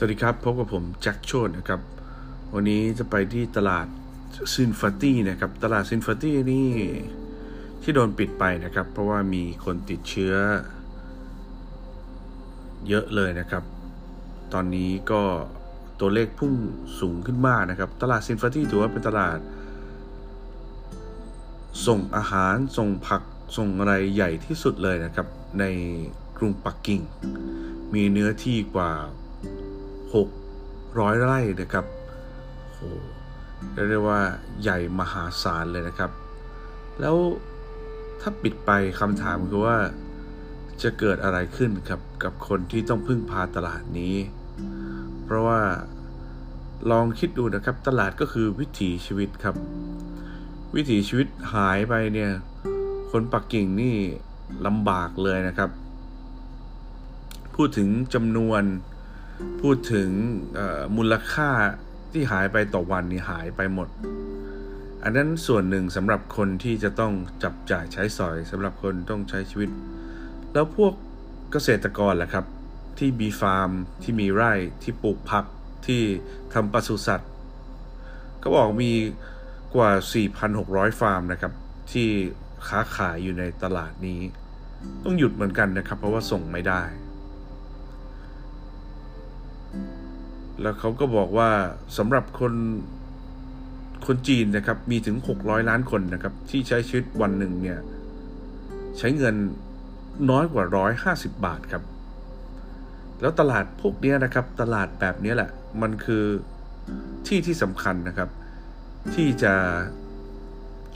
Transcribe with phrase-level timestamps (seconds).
[0.00, 1.80] สวัสดีครับ พบกับผมแจ็คโชดนะครับ
[2.54, 3.86] วันนี้จะไปที่ตลาด
[4.54, 6.70] ซินฟาตี้นะครับ ตลาดซินฟาตี้นี่
[7.82, 10.34] ที่โดนปิดไปนะครับ เพราะว่ามีคนติดเชื้อ
[12.88, 13.62] เยอะเลยนะครับ
[14.52, 15.22] ตอนนี้ก็
[16.00, 16.54] ตัวเลขพุ่ง
[17.00, 19.38] สูงขึ้นมากนะครับ ตลาดซินฟาตี้ถือว่าเป็นตลาด
[21.86, 23.22] ส่งอาหารส่งผัก
[23.56, 25.26] ส่งอะไรใหญ่ที่สุดเลยนะครับ
[25.60, 25.64] ใน
[26.36, 27.00] กรุงปักกิ่ง
[27.94, 28.92] มีเนื้อที่กว่า
[30.12, 31.84] 600 ไร่นะครับ
[32.72, 32.80] โห
[33.88, 34.20] เรียกว่า
[34.62, 36.10] ใหญ่มหาศาลเลยนะครับ
[37.00, 37.16] แล้ว
[38.20, 39.76] ถ้าปิดไปคำถามคือว่า
[40.82, 44.16] จะเกิดอะไรขึ้นครับกับคนที่ต้องพึ่งพาตลาดนี้
[45.24, 45.60] เพราะว่า
[46.90, 49.56] ลองคิดดูนะครับตลาดก็คือวิถีชีวิตครับ
[50.74, 52.30] วิถีชีวิตหายไปเนี่ย
[53.10, 53.96] คนปักกิ่งนี่
[54.66, 55.70] ลำบากเลยนะครับ
[57.54, 58.62] พูดถึงจำนวน
[59.60, 60.10] พูดถึง
[60.96, 61.50] มูลค่า
[62.12, 63.88] ที่หายไปต่อวันนี่หายไปหมด
[65.02, 69.70] อันนั้นส่วนหนึ่งสำหรับคนที่จะต้องจับจ่ายใช้สอยสำหรับคนต้องใช้ชีวิต
[70.52, 70.92] แล้วพวก
[71.52, 72.44] เกษตรกรแหละครับ
[72.98, 73.70] ที่มีฟาร์ม
[74.02, 75.44] ที่มีไร่ที่ปลูกผัก
[75.86, 76.02] ที่
[76.54, 77.30] ทำปศุสัตว์
[78.42, 78.92] ก็บอกมี
[79.74, 79.90] กว่า
[80.46, 81.52] 4,600 ฟาร์มนะครับ
[81.92, 82.08] ที่
[82.68, 84.20] ค้าขายอยู่ในตลาดนี้
[85.04, 86.82] ต้องหยุดเหมือนกันนะครับ เพราะว่าส่งไม่ได้
[90.62, 91.50] แล้วเขาก็บอกว่า
[91.98, 92.54] สำหรับคน
[94.06, 97.80] คนจีนนะครับมีถึง 600 ล้านคนนะครับ ที่ใช้ชีวิตวันหนึ่งเนี่ย
[98.98, 99.34] ใช้เงิน
[100.30, 100.64] น้อยกว่า
[101.04, 101.82] 150 บาทครับ
[103.20, 105.50] แล้วตลาดพวกนี้นะครับ ตลาดแบบนี้แหละ
[105.82, 106.24] มันคือ
[107.26, 108.30] ที่ที่สำคัญนะครับ
[109.14, 109.54] ที่จะ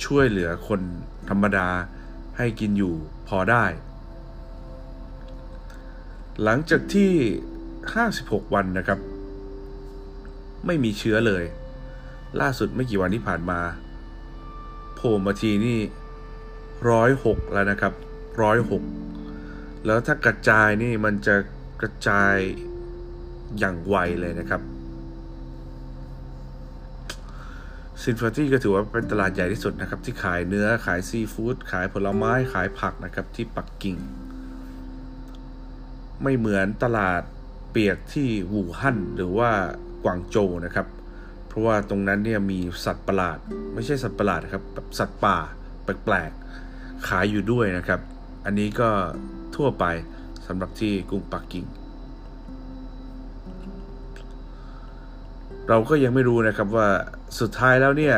[0.05, 0.81] ช่วยเหลือคน
[1.29, 1.69] ธรรมดา
[2.37, 2.95] ให้กินอยู่
[3.29, 3.65] พอได้
[6.43, 7.11] หลังจากที่
[7.83, 8.99] 56 วันนะครับ
[10.67, 11.45] ไม่มีเชื้อเลย
[12.41, 13.61] ล่าสุดไม่กี่วันที่ผ่านมา
[14.95, 15.79] โผล่มาทีนี่
[16.91, 17.93] ร้อยหกแล้วนะครับ
[18.43, 18.83] ร้อยหก
[19.87, 21.37] แล้วถ้ากระจายนี่มันจะ
[21.81, 22.35] กระจาย
[23.59, 24.63] อย่างไวเลยนะครับ
[28.03, 33.97] ซินฟาตี้ก็ถือว่าเป็นตลาดใหญ่ที่สุดนะครับ ที่ขายเนื้อขายซีฟู้ดขายผลไม้ขายผักนะครับที่ปักกิ่ง
[36.23, 37.23] ไม่เหมือนตลาด
[37.71, 39.51] เปียกที่วู่ฮั่นหรือว่า
[40.05, 40.87] กวางโจวนะครับ
[41.49, 43.39] เพราะว่าตรงนั้นเนี่ยมีสัตว์ประหลาด
[43.75, 45.37] ไม่ใช่สัตว์ประหลาดครับแบบสัตว์ป่า
[45.85, 48.01] แปลกๆขายอยู่ด้วยนะครับ
[48.45, 48.89] อันนี้ก็
[49.57, 49.85] ทั่วไป
[50.47, 51.67] สำหรับที่กรุงปักกิ่ง
[55.69, 56.89] เราก็ยังไม่รู้นะครับว่า
[57.41, 58.17] สุดท้ายแล้วเนี่ย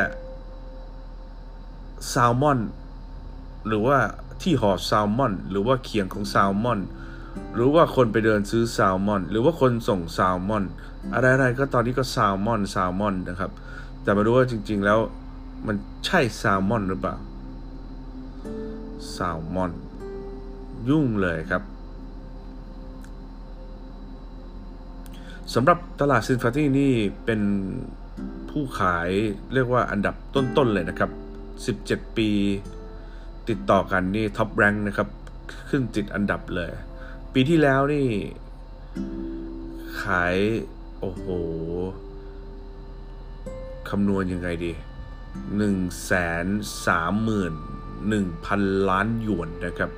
[2.09, 2.59] แซลมอน
[3.67, 3.97] หรือว่า
[4.41, 6.79] ที่ห่อแซลมอน หรือว่าเขียงของแซลมอน
[7.53, 10.63] หรือว่าคนไปเดินซื้อแซลมอน หรือว่าคนส่งแซลมอน
[11.13, 13.51] อะไรๆก็ตอนนี้ก็แซลมอนแซลมอนนะครับ
[14.03, 14.99] แต่มาดูว่าจริง ๆ แล้ว
[15.67, 15.75] มัน
[16.05, 17.15] ใช่แซลมอนหรือเปล่า
[19.11, 19.71] แซลมอน
[20.89, 21.63] ยุ่งเลยครับ
[25.53, 26.93] สำหรับตลาดซินฟาตี้นี่
[27.25, 27.41] เป็น
[28.49, 29.09] ผู้ขาย
[29.53, 31.11] เรียกว่าอันดับต้น ๆ เลยนะครับ
[32.05, 32.29] 17 ปี
[33.49, 35.07] ติดต่อกันนี่ top rank นะครับ
[35.69, 36.71] ขึ้นติดอันดับเลย
[37.37, 38.07] ปีที่แล้วนี่
[40.01, 40.37] ขาย
[40.99, 41.25] โอ้โห
[43.89, 44.71] คำนวณยังไงดี
[45.57, 45.75] หนึ่ง
[46.05, 46.13] แส
[46.43, 46.45] น
[46.87, 47.53] สามหมื่น
[48.09, 49.91] หนึ่งพันล้านหยวนนะครับ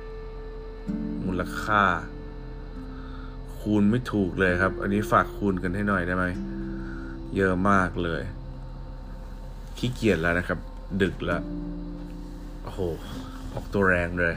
[1.26, 1.82] มูลค่า
[3.58, 6.24] คูณไม่ถูกเลยครับ อันนี้ฝากคูณกันให้หน่อยได้ไหม
[7.36, 8.22] เยอะมากเลย
[9.78, 10.58] ขี้เกียจแล้วนะครับ
[11.02, 11.42] ดึกแล้ว
[12.62, 12.80] โอ้โห
[13.52, 14.34] ออกตัวแรงเลย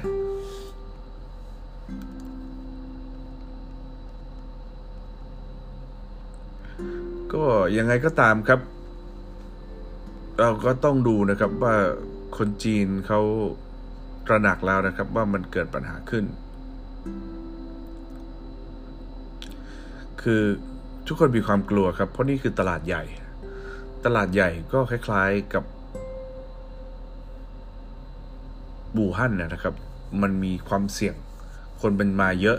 [7.33, 7.43] ก็
[7.77, 8.59] ยังไงก็ตามครับ
[10.39, 11.75] เราก็ต้องดูนะครับว่า
[12.37, 13.21] คนจีนเขา
[14.27, 16.25] ตระหนักแล้วนะครับว่ามันเกิดปัญหาขึ้น
[20.21, 20.43] คือ
[21.07, 23.03] ทุกคนมีความกลัวครับ เพราะนี่คือตลาดใหญ่
[24.05, 25.63] ตลาดใหญ่ก็คล้าย ๆกับ
[28.95, 29.75] บูฮั่นนะครับ
[30.21, 31.15] มันมีความเสี่ยง
[31.81, 32.57] คนเป็นมาเยอะ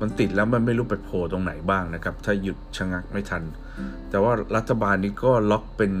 [0.00, 3.42] มันติดแล้วมันไม่รู้ไปโผล่ตรงไหนบ้างนะครับ ถ้าหยุดชะงักไม่ทัน
[4.10, 5.92] แต่ว่ารัฐบาลนี้ก็ล็อกเป็น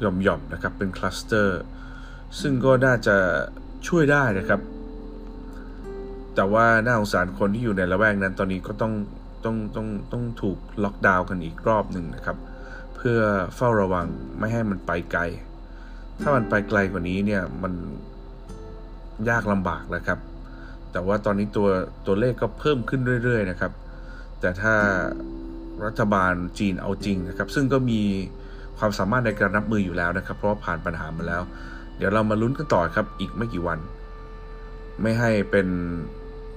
[0.00, 1.60] หย่อมๆนะครับ เป็นคลัสเตอร์
[2.40, 3.16] ซึ่งก็น่าจะ
[3.88, 4.60] ช่วยได้นะครับ
[6.34, 8.92] แต่ว่าน่าสงสารคนที่อยู่ในละแวกนั้นตอนนี้ก็ต้อง
[9.44, 12.36] ต้องต้องต้องถูกล็อกดาวน์กันอีกรอบหนึ่งนะครับ
[12.96, 13.18] เพื่อ
[13.56, 14.06] เฝ้าระวัง
[14.38, 15.22] ไม่ให้มันไปไกล
[16.20, 17.72] ถ้ามันไปไกลกว่านี้เนี่ยมัน
[19.28, 20.18] ยากลำบากแล้วครับ
[20.96, 21.68] แต่ว่าตอนนี้ตัว
[22.06, 23.72] ตัวเลขก็เพิ่มขึ้นเรื่อย ๆ นะครับ
[24.40, 24.74] แต่ถ้า
[25.84, 28.00] รัฐบาลจีนเอาจริงนะครับ ซึ่งก็มี
[28.78, 31.42] ความสามารถในการรับมืออยู่แล้วนะครับ เพราะว่าผ่านปัญหามาแล้ว
[31.96, 33.78] เดี๋ยวเรามาลุ้นกันต่อครับอีกไม่กี่วัน
[35.02, 35.68] ไม่ให้เป็น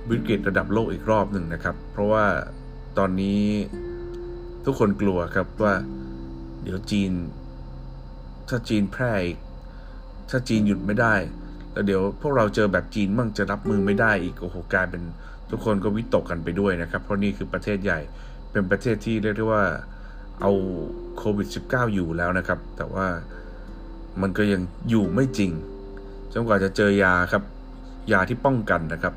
[0.10, 2.26] วิกฤตระดับโลกอีกรอบหนึ่งนะครับ เพราะว่า
[2.98, 3.42] ตอนนี้
[4.66, 5.74] ทุกคนกลัวครับว่า
[6.64, 7.12] เดี๋ยวจีน
[8.50, 9.14] ถ้าจีนแพร่
[10.30, 11.16] ถ้าจีนหยุดไม่ได้
[11.80, 15.02] แล้วเดี๋ยวพวกเราเจอแบบจีนมั่งจะรับมือไม่ได้อีกโอ้โหกลายเป็น
[15.50, 18.00] ทุกคนก็วิตกกันไปด้วยนะครับ เพราะนี่คือประเทศใหญ่
[18.52, 19.64] เป็นประเทศที่เรียกได้ว่า
[20.42, 20.52] เอา
[21.18, 23.08] โควิด -19 อยู่แล้วนะครับ แต่ว่า
[24.22, 25.52] มันก็ยังอยู่ไม่จริง
[26.34, 27.44] จนกว่าจะเจอยาครับ
[28.12, 29.14] ยาที่ป้องกันนะครับ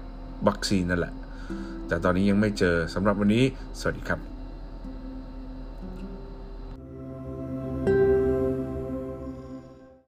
[0.48, 1.12] วัคซีนนั่นแหละ
[1.88, 3.44] แต่ตอนนี้ยังไม่เจอสำหรับวันนี้
[3.80, 4.31] สวัสดีครับ